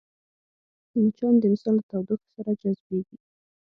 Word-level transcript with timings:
مچان 1.01 1.33
د 1.39 1.43
انسان 1.49 1.73
له 1.77 1.83
تودوخې 1.89 2.27
سره 2.35 2.51
جذبېږي 2.61 3.17